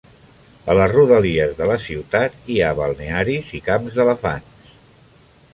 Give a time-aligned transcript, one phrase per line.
[0.73, 4.77] A les rodalies de la ciutat hi ha balnearis i camps d'elefants.